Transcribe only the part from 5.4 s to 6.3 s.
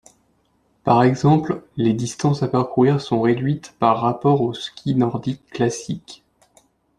classique.